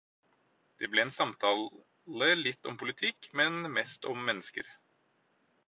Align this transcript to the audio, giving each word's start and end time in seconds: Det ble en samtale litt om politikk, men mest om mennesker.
Det 0.83 0.87
ble 0.93 1.03
en 1.07 1.11
samtale 1.17 2.31
litt 2.39 2.71
om 2.73 2.79
politikk, 2.85 3.29
men 3.43 3.61
mest 3.79 4.11
om 4.15 4.27
mennesker. 4.31 4.77